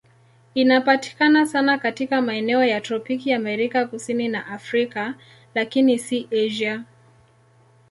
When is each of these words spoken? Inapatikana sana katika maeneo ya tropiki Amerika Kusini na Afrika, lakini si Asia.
Inapatikana 0.55 1.45
sana 1.45 1.77
katika 1.77 2.21
maeneo 2.21 2.63
ya 2.63 2.81
tropiki 2.81 3.33
Amerika 3.33 3.85
Kusini 3.87 4.27
na 4.27 4.47
Afrika, 4.47 5.15
lakini 5.55 5.99
si 5.99 6.27
Asia. 6.31 6.83